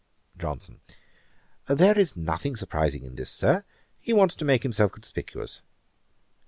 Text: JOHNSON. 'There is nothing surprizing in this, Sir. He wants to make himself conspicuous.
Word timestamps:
JOHNSON. 0.39 0.81
'There 1.69 1.99
is 1.99 2.17
nothing 2.17 2.55
surprizing 2.57 3.03
in 3.03 3.13
this, 3.13 3.29
Sir. 3.29 3.63
He 3.99 4.13
wants 4.13 4.35
to 4.37 4.45
make 4.45 4.63
himself 4.63 4.93
conspicuous. 4.93 5.61